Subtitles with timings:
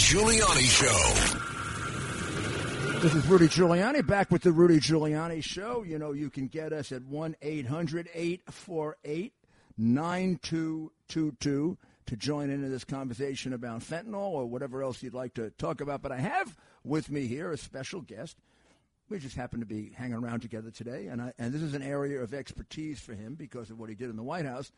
[0.00, 0.98] Giuliani Show.
[3.00, 5.84] This is Rudy Giuliani back with the Rudy Giuliani Show.
[5.84, 9.32] You know, you can get us at 1 800 848
[9.78, 15.80] 9222 to join into this conversation about fentanyl or whatever else you'd like to talk
[15.80, 16.02] about.
[16.02, 18.36] But I have with me here a special guest.
[19.10, 21.82] We just happen to be hanging around together today, and, I, and this is an
[21.82, 24.72] area of expertise for him because of what he did in the White House.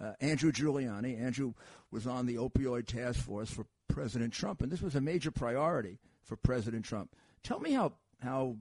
[0.00, 1.20] Uh, Andrew Giuliani.
[1.20, 1.54] Andrew
[1.90, 5.98] was on the opioid task force for President Trump, and this was a major priority
[6.22, 7.14] for President Trump.
[7.42, 8.56] Tell me how how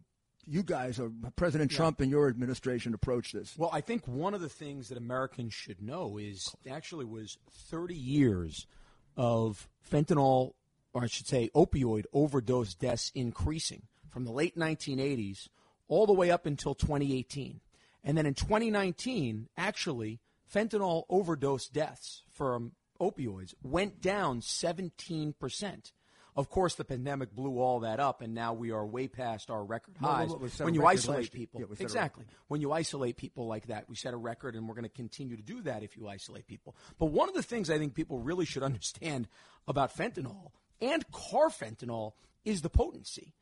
[0.46, 1.78] you guys or President Yeah.
[1.78, 3.58] Trump and your administration approach this.
[3.58, 7.96] Well, I think one of the things that Americans should know is actually was 30
[7.96, 8.66] years
[9.18, 10.54] of fentanyl,
[10.94, 15.50] or I should say opioid overdose deaths increasing from the late 1980s
[15.90, 17.60] all the way up until 2018.
[18.04, 20.22] And then in 2019, actually,
[20.52, 25.92] fentanyl overdose deaths from opioids went down 17%.
[26.36, 29.66] Of course, the pandemic blew all that up, and now we are way past our
[29.66, 30.30] record Well, well, highs.
[30.30, 32.26] well, we set a when you isolate people, Yeah, we set a exactly.
[32.48, 35.36] When you isolate people like that, we set a record, and we're going to continue
[35.36, 36.76] to do that if you isolate people.
[37.00, 39.28] But one of the things I think people really should understand
[39.68, 42.14] about fentanyl and carfentanil
[42.46, 43.34] is the potency.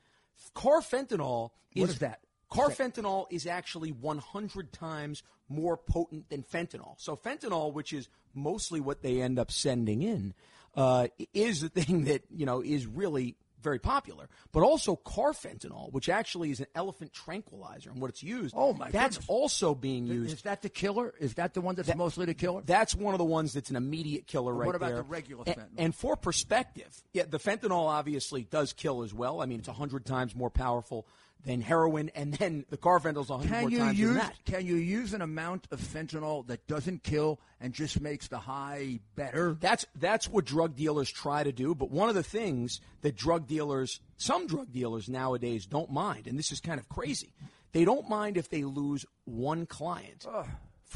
[0.55, 2.21] Carfentanil is, What is that?
[2.51, 6.95] Carfentanil is actually 100 times more potent than fentanyl.
[6.97, 10.33] So fentanyl, which is mostly what they end up sending in,
[10.75, 14.29] uh, is the thing that you know is really very popular.
[14.51, 18.53] But also carfentanil, which actually is an elephant tranquilizer, and what it's used.
[18.55, 19.25] Oh, my That's goodness.
[19.27, 20.33] also being used.
[20.33, 21.13] Is that the killer?
[21.19, 22.61] Is that the one that's mostly the killer?
[22.63, 24.97] That's one of the ones that's an immediate killer But right what about there.
[24.97, 25.65] the regular fentanyl?
[25.79, 29.41] And, for perspective, yeah, the fentanyl obviously does kill as well.
[29.41, 31.07] I mean, it's 100 times more powerful
[31.45, 34.45] than heroin, and then the carfentanil's 100 Can more you times use than that.
[34.45, 38.99] can you use an amount of fentanyl that doesn't kill and just makes the high
[39.15, 39.55] better?
[39.59, 41.75] That's that's what drug dealers try to do.
[41.75, 46.37] But one of the things that drug dealers, some drug dealers nowadays don't mind, and
[46.37, 47.33] this is kind of crazy,
[47.71, 50.25] they don't mind if they lose one client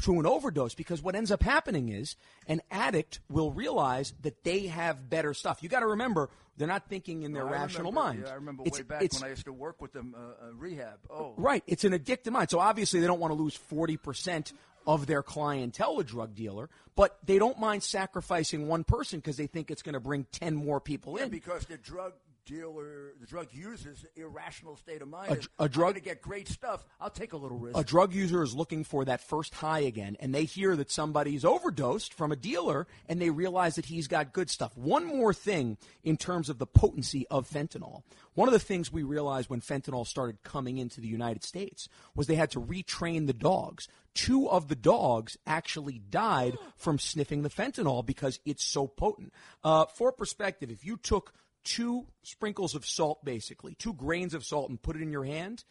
[0.02, 2.16] to an overdose because what ends up happening is
[2.46, 5.62] an addict will realize that they have better stuff.
[5.62, 8.22] You got to remember, they're not thinking in their I rational remember- mind.
[8.26, 10.46] Yeah, I remember It's- way back it's- when I used to work with them uh,
[10.48, 10.98] uh, rehab.
[11.10, 11.62] Oh, Right.
[11.66, 12.50] It's an addictive mind.
[12.50, 14.52] So obviously they don't want to lose 40%
[14.86, 19.46] of their clientele a drug dealer, but they don't mind sacrificing one person because they
[19.46, 21.30] think it's going to bring 10 more people yeah, in.
[21.30, 22.14] because the drug
[22.50, 26.48] dealer, the drug user's irrational state of mind A- is, a drug- to get great
[26.48, 26.84] stuff.
[27.00, 27.78] I'll take a little risk.
[27.78, 31.44] a drug user is looking for that first high again, and they hear that somebody's
[31.44, 34.76] overdosed from a dealer, and they realize that he's got good stuff.
[34.76, 38.02] One more thing in terms of the potency of fentanyl.
[38.34, 42.26] One of the things we realized when fentanyl started coming into the United States was
[42.26, 43.88] they had to retrain the dogs.
[44.14, 49.32] Two of the dogs actually died from sniffing the fentanyl because it's so potent.
[49.62, 51.32] Uh, for perspective, if you took
[51.64, 55.64] two sprinkles of salt, basically, two grains of salt, and put it in your hand,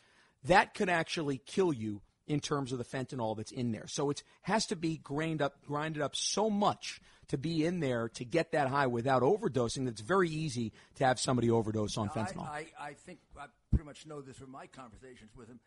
[0.46, 3.88] that could actually kill you in terms of the fentanyl that's in there.
[3.88, 8.10] So it has to be grained up, grinded up so much to be in there
[8.10, 12.10] to get that high without overdosing that it's very easy to have somebody overdose on
[12.10, 12.48] fentanyl.
[12.48, 15.60] I, I, I think I pretty much know this from my conversations with him.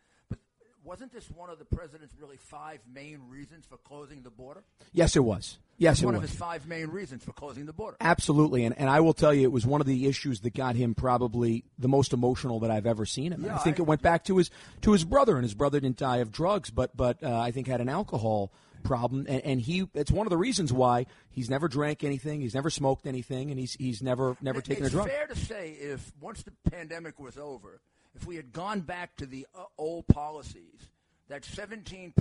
[0.83, 4.63] Wasn't this one of the president's really five main reasons for closing the border?
[4.91, 5.57] yes, it was.
[5.77, 6.13] Yes, it was.
[6.13, 6.23] one was.
[6.25, 7.97] of his five main reasons for closing the border.
[8.01, 10.75] Absolutely, and, and I will tell you, it was one of the issues that got
[10.75, 13.43] him probably the most emotional that I've ever seen him.
[13.45, 14.51] Yeah, I think I- it went back to his
[14.81, 17.67] to his brother, and his brother didn't die of drugs, but but uh, I think
[17.67, 18.51] had an alcohol
[18.83, 22.53] problem, and, and he it's one of the reasons why he's never drank anything, he's
[22.53, 25.07] never smoked anything, and he's he's never never It- taken a it's drug.
[25.09, 27.79] fair to say if once the pandemic was over,
[28.15, 30.89] if we had gone back to the uh, old policies,
[31.29, 32.13] that 17%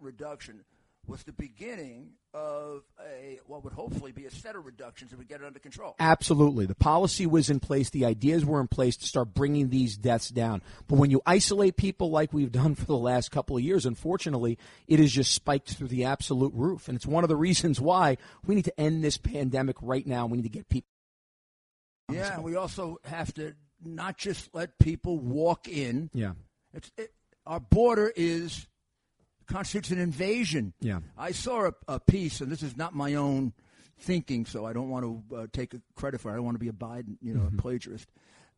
[0.00, 0.64] reduction
[1.06, 5.24] was the beginning of a what would hopefully be a set of reductions if we
[5.24, 5.96] get it under control.
[5.98, 6.66] Absolutely.
[6.66, 7.90] The policy was in place.
[7.90, 10.62] The ideas were in place to start bringing these deaths down.
[10.86, 14.58] But when you isolate people like we've done for the last couple of years, unfortunately,
[14.86, 16.86] it has just spiked through the absolute roof.
[16.86, 20.26] And it's one of the reasons why we need to end this pandemic right now.
[20.26, 20.88] We need to get people.
[22.12, 23.54] Yeah, and we also have to
[23.84, 26.10] not just let people walk in.
[26.12, 26.32] Yeah.
[26.72, 27.12] It's it,
[27.46, 28.66] our border is
[29.46, 30.72] constitutes an invasion.
[30.80, 31.00] Yeah.
[31.18, 33.52] I saw a, a piece, and this is not my own
[33.98, 36.32] thinking, so I don't want to uh, take a credit for it.
[36.32, 38.06] I don't want to be a Biden, you know, a plagiarist.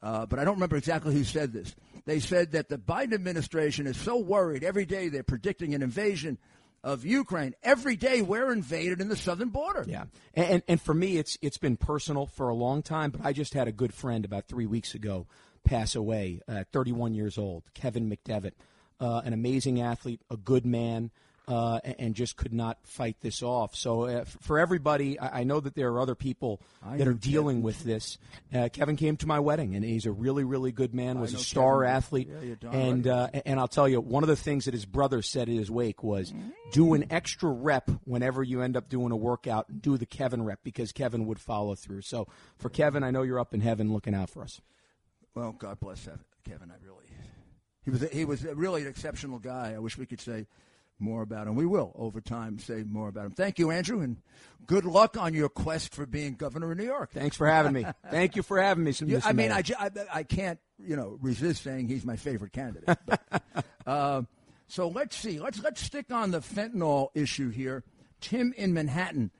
[0.02, 1.74] Uh, but I don't remember exactly who said this.
[2.06, 6.38] They said that the Biden administration is so worried every day they're predicting an invasion
[6.84, 7.54] of Ukraine.
[7.62, 9.84] Every day we're invaded in the southern border.
[9.86, 13.10] Yeah, and, and for me, it's it's been personal for a long time.
[13.10, 15.26] But I just had a good friend about three weeks ago
[15.64, 18.52] pass away at 31 years old, Kevin McDevitt,
[19.00, 21.10] uh, an amazing athlete, a good man.
[21.48, 23.74] Uh, and just could not fight this off.
[23.74, 27.56] So uh, for everybody, I know that there are other people I that are dealing
[27.56, 27.62] Kevin.
[27.62, 28.18] with this.
[28.54, 31.18] Uh, Kevin came to my wedding, and he's a really, really good man.
[31.20, 31.96] Was a star Kevin.
[31.96, 32.28] athlete,
[32.62, 35.48] Yeah, and uh, and I'll tell you, one of the things that his brother said
[35.48, 36.32] at his wake was,
[36.72, 39.82] do an extra rep whenever you end up doing a workout.
[39.82, 42.02] Do the Kevin rep because Kevin would follow through.
[42.02, 42.28] So
[42.58, 44.60] for Kevin, I know you're up in heaven looking out for us.
[45.34, 46.06] Well, God bless
[46.44, 46.70] Kevin.
[46.70, 47.06] I really,
[47.84, 49.72] he was a, he was a really an exceptional guy.
[49.74, 50.46] I wish we could say
[51.02, 51.54] more about him.
[51.54, 53.30] We will over time say more about him.
[53.32, 54.16] Thank you, Andrew, and
[54.66, 57.12] good luck on your quest for being governor of New York.
[57.12, 57.84] Thanks for having me.
[58.10, 58.92] Thank you for having me.
[59.02, 62.96] You- I mean, I, I, I can't you know resist saying he's my favorite candidate.
[63.06, 63.42] But,
[63.86, 64.22] uh,
[64.68, 65.38] so let's see.
[65.38, 67.84] Let's let's stick on the fentanyl issue here.
[68.20, 69.30] Tim in Manhattan,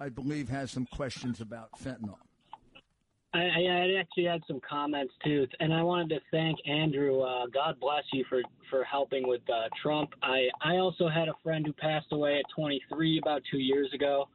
[0.00, 2.16] I believe, has some questions about fentanyl.
[3.34, 7.20] I, I actually had some comments too, and I wanted to thank Andrew.
[7.22, 10.10] Uh, God bless you for for helping with uh, Trump.
[10.22, 14.28] I I also had a friend who passed away at 23 about two years ago.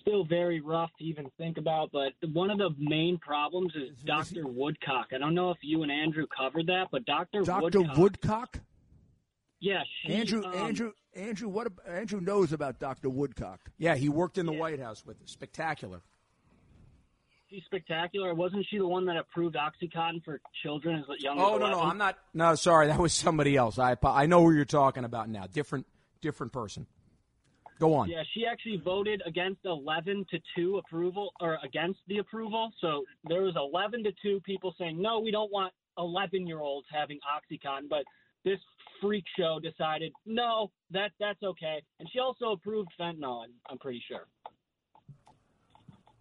[0.00, 3.98] Still very rough to even think about, but one of the main problems is Is-
[3.98, 4.46] is Dr.
[4.46, 5.08] Woodcock.
[5.14, 7.40] I don't know if you and Andrew covered that, but Dr.
[7.42, 7.80] Dr.
[7.80, 7.96] Woodcock.
[7.96, 8.58] Woodcock.
[9.60, 11.48] yeah, she, Andrew, um, Andrew, Andrew.
[11.48, 13.08] What Andrew knows about Dr.
[13.08, 13.60] Woodcock?
[13.78, 15.30] yeah, he worked in the White House with us.
[15.30, 16.02] Spectacular.
[17.66, 18.34] Spectacular.
[18.34, 21.70] Wasn't she the one that approved OxyContin for children as young as Oh no, 11?
[21.70, 22.18] no, I'm not.
[22.32, 23.78] No, sorry, that was somebody else.
[23.78, 25.46] I I know who you're talking about now.
[25.46, 25.86] Different
[26.20, 26.86] different person.
[27.80, 28.08] Go on.
[28.08, 32.70] Yeah, she actually voted against 11 to 2 approval or against the approval.
[32.80, 37.88] So there was 11 to 2 people saying, "No, we don't want 11-year-olds having OxyContin."
[37.88, 38.04] But
[38.44, 38.60] this
[39.00, 44.28] freak show decided, "No, that that's okay." And she also approved fentanyl, I'm pretty sure.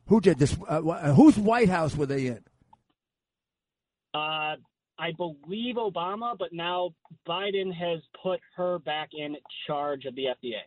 [0.08, 0.56] Who did this?
[0.68, 2.44] Uh, whose White House were they in?
[4.14, 4.56] Uh
[5.00, 6.94] I believe Obama, but now
[7.28, 9.36] Biden has put her back in
[9.66, 10.62] charge of the FDA.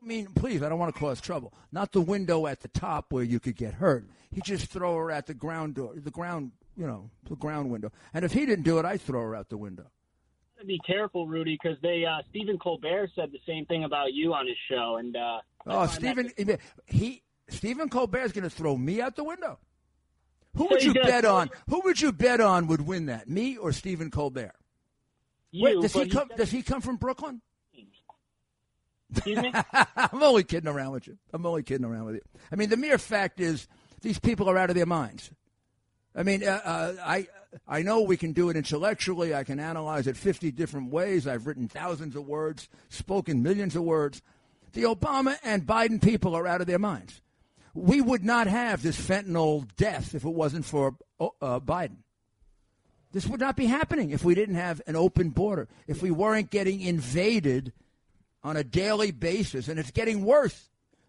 [0.00, 1.52] I mean, please, I don't want to cause trouble.
[1.72, 4.06] Not the window at the top where you could get hurt.
[4.30, 7.90] He just throw her at the ground door, the ground, you know, the ground window.
[8.14, 9.90] And if he didn't do it, I'd throw her out the window.
[10.68, 14.46] Be careful, Rudy, because they uh, Stephen Colbert said the same thing about you on
[14.46, 19.00] his show, and uh, Oh, find that Stephen, he Stephen Colbert's going to throw me
[19.00, 19.58] out the window.
[20.56, 21.48] Who So would you bet on?
[21.70, 23.30] Who would you bet on would win that?
[23.30, 24.52] Me or Stephen Colbert?
[25.50, 26.28] you, Wait, does he come?
[26.36, 27.40] Does he come from Brooklyn?
[29.10, 29.52] Excuse me.
[29.96, 31.16] I'm only kidding around with you.
[31.32, 32.22] I'm only kidding around with you.
[32.52, 33.66] I mean, the mere fact is,
[34.02, 35.30] these people are out of their minds.
[36.14, 37.26] I mean, uh, uh, I
[37.66, 39.34] I know we can do it intellectually.
[39.34, 41.26] I can analyze it 50 different ways.
[41.26, 44.22] I've written thousands of words, spoken millions of words.
[44.72, 47.20] The Obama and Biden people are out of their minds.
[47.74, 51.98] We would not have this fentanyl death if it wasn't for uh, Biden.
[53.12, 56.50] This would not be happening if we didn't have an open border, if we weren't
[56.50, 57.72] getting invaded
[58.42, 60.68] on a daily basis, and it's getting worse.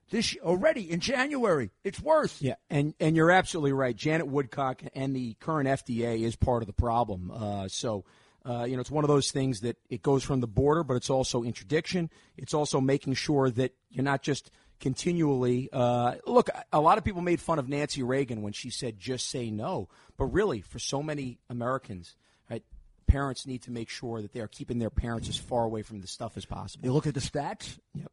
[0.10, 2.42] This already in January, it's worse.
[2.42, 3.96] Yeah, and and you're absolutely right.
[3.96, 7.32] Janet Woodcock and the current FDA is part of the problem.
[7.32, 8.06] Uh, so.
[8.46, 10.96] Uh, you know, it's one of those things that it goes from the border, but
[10.96, 12.10] it's also interdiction.
[12.38, 15.70] It's also making sure that you're not just continually.
[15.72, 19.30] Uh, look, a lot of people made fun of Nancy Reagan when she said "just
[19.30, 22.16] say no," but really, for so many Americans,
[22.50, 22.64] right,
[23.08, 26.02] parents need to make sure that they are keeping their parents as far away from
[26.02, 26.86] the stuff as possible.
[26.86, 27.78] You look at the stats.
[27.94, 28.12] Yep.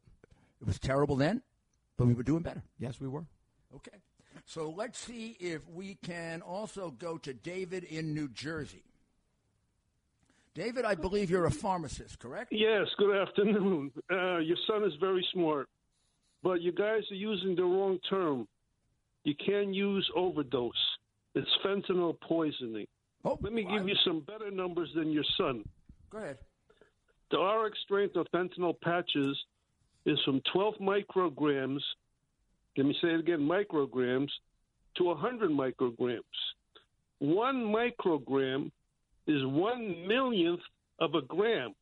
[0.61, 1.43] It was terrible then,
[1.97, 2.63] but we were doing better.
[2.79, 3.25] Yes, we were.
[3.75, 3.97] Okay.
[4.45, 8.85] So let's see if we can also go to David in New Jersey.
[10.55, 12.51] David, I believe you're a pharmacist, correct?
[12.51, 13.91] Yes, good afternoon.
[14.11, 15.69] Uh, your son is very smart,
[16.43, 18.47] but you guys are using the wrong term.
[19.25, 20.73] You can't use overdose.
[21.35, 22.87] It's fentanyl poisoning.
[23.25, 25.65] Oh, Let me give you some better numbers than your son.
[26.11, 26.39] Go ahead.
[27.31, 29.37] The RX strength of fentanyl patches
[30.07, 31.81] is from 12 micrograms,
[32.77, 34.29] let me say it again, micrograms,
[34.97, 36.21] to 100 micrograms.
[37.19, 38.71] One microgram
[39.27, 40.61] is one millionth
[41.01, 41.75] of a gram.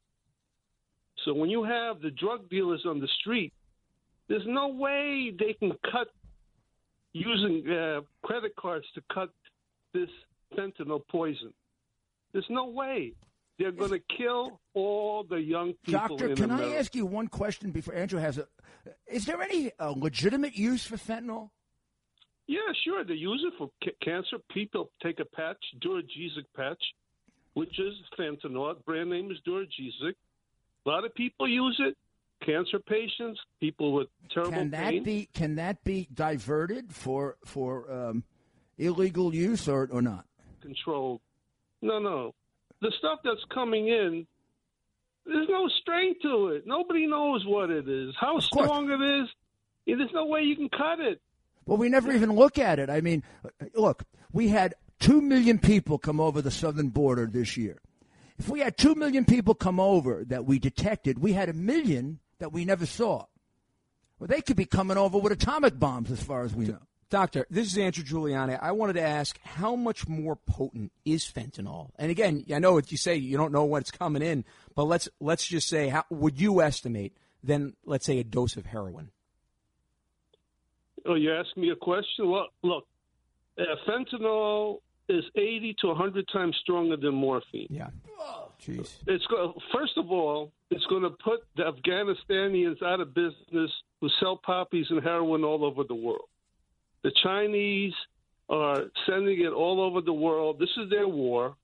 [1.25, 3.53] So when you have the drug dealers on the street,
[4.29, 6.09] there's no way they can cut
[7.13, 9.31] using uh, credit cards to cut
[9.93, 10.09] this
[10.57, 11.53] fentanyl poison.
[12.33, 13.13] There's no way.
[13.59, 16.75] They're going to kill all the young people Doctor, can America.
[16.75, 18.49] I ask you one question before Andrew has a?
[19.07, 21.51] Is there any uh, legitimate use for fentanyl?
[22.47, 23.05] Yeah, sure.
[23.05, 24.39] They use it for ca- cancer.
[24.51, 26.83] People take a patch, Duragesic patch,
[27.55, 28.75] which is fentanyl.
[28.85, 30.15] Brand name is Duragesic.
[30.85, 31.97] A lot of people use it.
[32.45, 35.03] Cancer patients, people with terrible Can that pain.
[35.03, 38.25] be can that be diverted for for um,
[38.77, 40.27] illegal use or or not?
[40.61, 41.21] controlled.
[41.81, 42.35] No, no.
[42.85, 44.27] The stuff that's coming in
[45.27, 46.67] there's no strength to it.
[46.67, 49.29] Nobody knows what it is, how strong it is.
[49.89, 51.19] Eh, there's no way you can cut it.
[51.65, 52.91] Well, we never even look at it.
[52.91, 57.57] I mean, uh, look, we had 2 million people come over the southern border this
[57.57, 57.79] year.
[58.39, 62.19] If we had 2 million people come over that we detected, we had a million
[62.39, 63.25] that we never saw.
[64.19, 66.83] Well, they could be coming over with atomic bombs as far as we know.
[67.11, 68.59] Doctor, this is Andrew Giuliani.
[68.61, 71.91] I wanted to ask how much more potent is fentanyl?
[71.99, 74.45] And again, I know what you say you don't know what's coming in,
[74.75, 78.67] but let's let's just say how would you estimate then let's say a dose of
[78.67, 79.11] heroin?
[81.07, 82.31] Oh, you asked me a question?
[82.31, 82.87] Well, look,
[83.59, 87.67] uh, fentanyl is 80 to 100 times stronger than morphine.
[87.69, 87.89] Yeah.
[88.63, 88.95] Jeez.
[89.07, 93.71] It's go- first of all, it's going to put the Afghanistanians out of business
[94.01, 96.29] who sell poppies and heroin all over the world.
[97.05, 97.93] The Chinese
[98.49, 100.59] are sending it all over the world.
[100.59, 101.55] This is their war.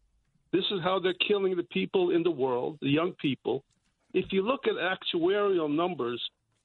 [0.53, 3.65] This is how they're killing the people in the world, the young people.
[4.13, 6.21] If you look at actuarial numbers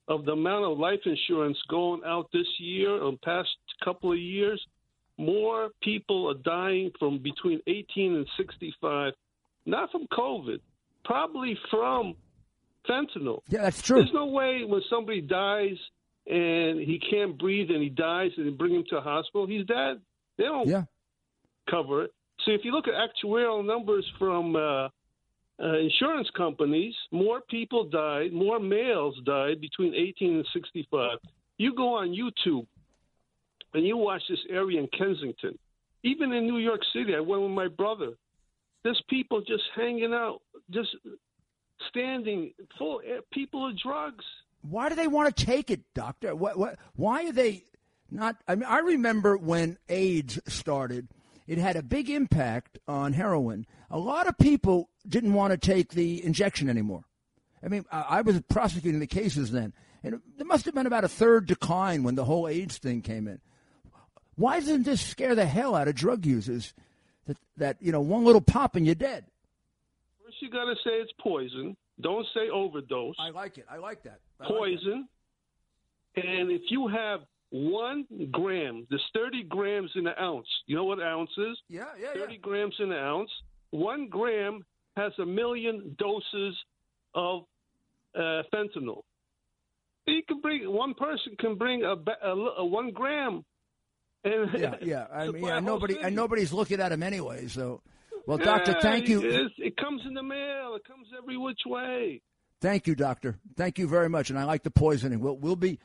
[0.08, 3.50] of the amount of life insurance going out this year and past
[3.84, 4.62] couple of years,
[5.18, 9.14] more people are dying from between 18 and 65,
[9.66, 10.60] not from COVID,
[11.06, 12.16] probably from
[12.90, 13.40] fentanyl.
[13.48, 14.00] Yeah, that's true.
[14.00, 15.78] There's no way when somebody dies
[16.28, 19.66] and he can't breathe and he dies and they bring him to a hospital, he's
[19.66, 20.02] dead.
[20.38, 20.84] They don't Yeah.
[21.68, 22.14] cover it.
[22.44, 24.90] So if you look at actuarial numbers from uh,
[25.58, 31.18] uh, insurance companies, more people died, more males died between 18 and 65.
[31.58, 32.68] You go on YouTube
[33.74, 35.58] and you watch this area in Kensington.
[36.04, 38.18] Even in New York City, I went with my brother.
[38.84, 40.96] There's people just hanging out, just
[41.90, 43.02] standing full.
[43.32, 44.26] People of drugs.
[44.70, 46.36] Why do they want to take it, doctor?
[46.36, 47.66] What, what, why are they
[48.10, 48.38] not?
[48.48, 51.08] I mean, I remember when AIDS started,
[51.48, 53.66] it had a big impact on heroin.
[53.92, 57.04] A lot of people didn't want to take the injection anymore.
[57.64, 61.04] I mean, I, I was prosecuting the cases then, and there must have been about
[61.04, 63.40] a third decline when the whole AIDS thing came in.
[64.36, 66.74] Why doesn't this scare the hell out of drug users?
[67.28, 69.26] That, that you know, one little pop and you're dead.
[70.24, 71.76] First, you got to say it's poison.
[72.02, 73.16] Don't say overdose.
[73.20, 73.66] I like it.
[73.70, 74.20] I like that.
[74.40, 74.58] I like that.
[74.58, 75.08] poison.
[76.16, 80.48] And if you have one gram, there's 30 grams in an ounce.
[80.66, 81.58] You know what ounce is?
[81.70, 82.40] Yeah, yeah, 30 yeah.
[82.42, 83.30] grams in an ounce.
[83.72, 84.66] One gram
[84.98, 86.56] has a million doses
[87.14, 87.44] of
[88.16, 89.04] uh, fentanyl.
[90.08, 93.44] You can bring one person can bring a, a, a one gram.
[94.24, 95.06] And Yeah, yeah.
[95.14, 96.06] I mean, yeah, nobody city.
[96.06, 97.48] and nobody's looking at him anyway.
[97.48, 97.82] So,
[98.28, 100.76] well, doctor, Yeah, thank you, It, it comes in the mail.
[100.76, 102.22] It comes every which way.
[102.62, 104.30] thank you, doctor, thank you very much.
[104.30, 105.20] And I like the poisoning.
[105.20, 105.80] We'll we'll be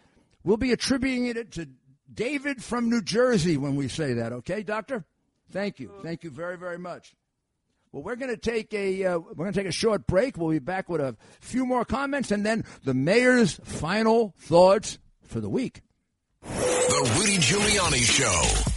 [0.44, 1.68] we'll be attributing it to
[2.12, 4.32] David from New Jersey when we say that.
[4.32, 5.04] Okay, doctor.
[5.52, 7.14] Thank you, thank you very very much.
[7.92, 10.36] Well, we're going to take a uh, we're going to take a short break.
[10.36, 15.40] We'll be back with a few more comments and then the mayor's final thoughts for
[15.40, 15.82] the week.
[16.42, 18.69] The Rudy Giuliani Show.